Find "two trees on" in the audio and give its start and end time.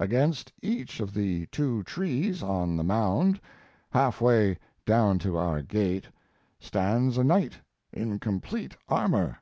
1.46-2.76